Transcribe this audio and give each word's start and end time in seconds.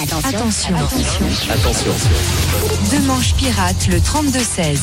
Attention. 0.00 0.76
Attention. 1.50 1.92
Demanche 2.92 3.34
pirate, 3.34 3.88
le 3.88 3.98
32-16. 3.98 4.78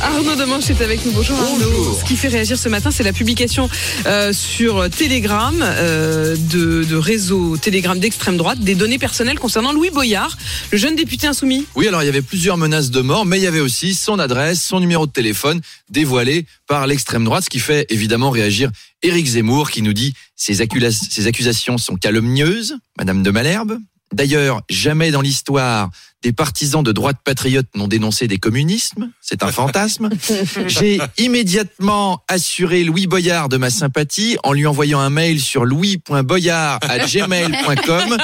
Arnaud 0.00 0.36
Demanche 0.36 0.70
est 0.70 0.80
avec 0.80 1.04
nous. 1.04 1.12
Bonjour 1.12 1.38
Arnaud. 1.38 1.98
Ce 1.98 2.02
qui 2.02 2.16
fait 2.16 2.28
réagir 2.28 2.58
ce 2.58 2.70
matin, 2.70 2.90
c'est 2.90 3.02
la 3.02 3.12
publication 3.12 3.68
euh, 4.06 4.32
sur 4.32 4.88
Telegram 4.88 5.54
euh, 5.60 6.34
de, 6.50 6.82
de 6.82 6.96
réseaux 6.96 7.58
Telegram 7.58 7.98
d'extrême 7.98 8.38
droite 8.38 8.60
des 8.60 8.74
données 8.74 8.98
personnelles 8.98 9.38
concernant 9.38 9.70
Louis 9.74 9.90
Boyard, 9.90 10.38
le 10.70 10.78
jeune 10.78 10.96
député 10.96 11.26
insoumis. 11.26 11.66
Oui, 11.74 11.86
alors 11.86 12.02
il 12.02 12.06
y 12.06 12.08
avait 12.08 12.22
plusieurs 12.22 12.56
menaces 12.56 12.90
de 12.90 13.02
mort, 13.02 13.26
mais 13.26 13.38
il 13.38 13.42
y 13.42 13.46
avait 13.46 13.60
aussi 13.60 13.92
son 13.92 14.18
adresse, 14.18 14.62
son 14.62 14.80
numéro 14.80 15.06
de 15.06 15.12
téléphone 15.12 15.60
dévoilé 15.90 16.46
par 16.66 16.86
l'extrême 16.86 17.24
droite, 17.24 17.44
ce 17.44 17.50
qui 17.50 17.60
fait 17.60 17.84
évidemment 17.90 18.30
réagir 18.30 18.70
Éric 19.02 19.26
Zemmour 19.26 19.70
qui 19.70 19.82
nous 19.82 19.92
dit 19.92 20.14
ces 20.36 20.62
accusations 20.62 21.76
sont 21.76 21.96
calomnieuses, 21.96 22.78
Madame 22.96 23.22
de 23.22 23.30
Malherbe. 23.30 23.78
D'ailleurs, 24.12 24.62
jamais 24.68 25.10
dans 25.10 25.20
l'histoire 25.20 25.90
des 26.22 26.32
partisans 26.32 26.82
de 26.82 26.92
droite 26.92 27.18
patriote 27.24 27.66
n'ont 27.74 27.88
dénoncé 27.88 28.28
des 28.28 28.36
communismes, 28.38 29.10
c'est 29.20 29.42
un 29.42 29.50
fantasme. 29.50 30.08
J'ai 30.68 31.00
immédiatement 31.18 32.22
assuré 32.28 32.84
Louis 32.84 33.08
Boyard 33.08 33.48
de 33.48 33.56
ma 33.56 33.70
sympathie 33.70 34.36
en 34.44 34.52
lui 34.52 34.64
envoyant 34.66 35.00
un 35.00 35.10
mail 35.10 35.40
sur 35.40 35.64
louis.boyard@gmail.com 35.64 38.16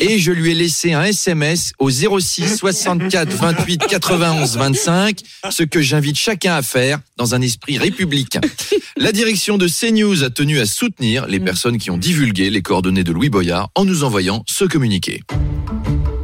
et 0.00 0.20
je 0.20 0.30
lui 0.30 0.52
ai 0.52 0.54
laissé 0.54 0.92
un 0.92 1.02
SMS 1.02 1.72
au 1.78 1.90
06 1.90 2.58
64 2.58 3.32
28 3.32 3.86
91 3.88 4.56
25, 4.56 5.18
ce 5.50 5.64
que 5.64 5.82
j'invite 5.82 6.16
chacun 6.16 6.54
à 6.54 6.62
faire 6.62 7.00
dans 7.16 7.34
un 7.34 7.40
esprit 7.40 7.78
républicain. 7.78 8.40
La 8.96 9.10
direction 9.10 9.58
de 9.58 9.66
CNews 9.66 10.22
a 10.22 10.30
tenu 10.30 10.60
à 10.60 10.66
soutenir 10.66 11.26
les 11.26 11.40
personnes 11.40 11.78
qui 11.78 11.90
ont 11.90 11.98
divulgué 11.98 12.50
les 12.50 12.62
coordonnées 12.62 13.04
de 13.04 13.12
Louis 13.12 13.30
Boyard 13.30 13.70
en 13.74 13.84
nous 13.84 14.04
envoyant 14.04 14.44
ce 14.46 14.64
communiqué. 14.64 15.21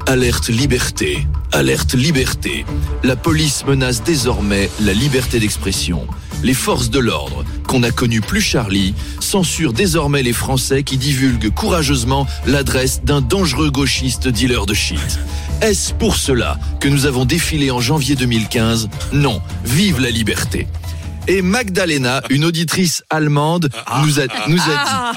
Alerte 0.08 0.48
liberté, 0.48 1.26
alerte 1.52 1.92
liberté. 1.92 2.64
La 3.04 3.14
police 3.14 3.66
menace 3.66 4.02
désormais 4.02 4.70
la 4.80 4.94
liberté 4.94 5.38
d'expression. 5.38 6.06
Les 6.42 6.54
forces 6.54 6.88
de 6.88 6.98
l'ordre, 6.98 7.44
qu'on 7.66 7.82
a 7.82 7.90
connues 7.90 8.22
plus 8.22 8.40
Charlie, 8.40 8.94
censurent 9.20 9.74
désormais 9.74 10.22
les 10.22 10.32
Français 10.32 10.82
qui 10.82 10.96
divulguent 10.96 11.52
courageusement 11.52 12.26
l'adresse 12.46 13.02
d'un 13.04 13.20
dangereux 13.20 13.70
gauchiste 13.70 14.28
dealer 14.28 14.64
de 14.64 14.72
shit. 14.72 15.20
Est-ce 15.60 15.92
pour 15.92 16.16
cela 16.16 16.58
que 16.80 16.88
nous 16.88 17.04
avons 17.04 17.26
défilé 17.26 17.70
en 17.70 17.80
janvier 17.80 18.16
2015 18.16 18.88
Non, 19.12 19.42
vive 19.66 20.00
la 20.00 20.10
liberté. 20.10 20.68
Et 21.28 21.42
Magdalena, 21.42 22.22
une 22.30 22.46
auditrice 22.46 23.04
allemande, 23.10 23.68
nous 24.02 24.18
a, 24.18 24.24
nous 24.48 24.60
a 24.60 25.12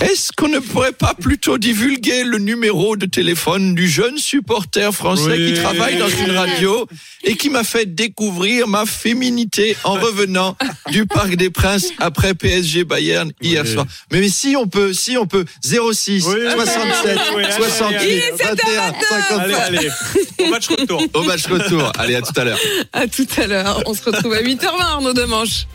dit 0.00 0.04
Est-ce 0.04 0.30
qu'on 0.36 0.48
ne 0.48 0.58
pourrait 0.58 0.92
pas 0.92 1.14
plutôt 1.14 1.56
divulguer 1.56 2.24
le 2.24 2.38
numéro 2.38 2.96
de 2.96 3.06
téléphone 3.06 3.74
du 3.74 3.88
jeune 3.88 4.18
supporter 4.18 4.92
français 4.92 5.36
qui 5.38 5.54
travaille 5.54 5.96
dans 5.96 6.10
une 6.10 6.32
radio 6.32 6.86
et 7.24 7.36
qui 7.36 7.48
m'a 7.48 7.64
fait 7.64 7.94
découvrir 7.94 8.68
ma 8.68 8.84
féminité 8.84 9.76
en 9.84 9.94
revenant 10.00 10.56
du 10.90 11.06
Parc 11.06 11.36
des 11.36 11.48
Princes 11.48 11.88
après 11.98 12.34
PSG 12.34 12.84
Bayern 12.84 13.32
hier 13.40 13.66
soir. 13.66 13.86
Mais, 14.12 14.20
mais 14.20 14.28
si 14.28 14.56
on 14.56 14.66
peut, 14.66 14.92
si 14.92 15.16
on 15.16 15.26
peut, 15.26 15.46
06 15.62 16.22
67 16.22 17.18
68 17.56 18.22
21 18.44 18.92
55 19.08 19.40
Allez, 19.40 19.54
allez, 19.54 19.90
au 20.38 20.50
match 20.50 20.68
retour. 20.68 21.02
au 21.14 21.22
match 21.22 21.46
retour. 21.46 21.92
Allez, 21.98 22.14
à 22.14 22.22
tout 22.22 22.38
à 22.38 22.44
l'heure. 22.44 22.58
À 22.92 23.06
tout 23.06 23.26
à 23.38 23.46
l'heure. 23.46 23.82
On 23.86 23.94
se 23.94 24.02
retrouve 24.02 24.34
à 24.34 24.42
8h20 24.42 24.80
Arnaud 24.80 25.14
house 25.46 25.66